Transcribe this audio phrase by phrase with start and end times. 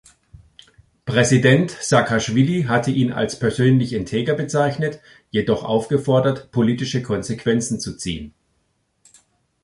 [1.05, 8.33] Präsident Saakaschwili hatte ihn als persönlich integer bezeichnet, jedoch aufgefordert, politische Konsequenzen zu ziehen.